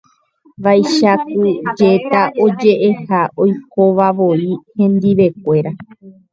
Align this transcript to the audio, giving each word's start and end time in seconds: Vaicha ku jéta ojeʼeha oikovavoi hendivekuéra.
Vaicha 0.63 1.11
ku 1.29 1.41
jéta 1.77 2.21
ojeʼeha 2.43 3.21
oikovavoi 3.43 4.43
hendivekuéra. 4.77 5.71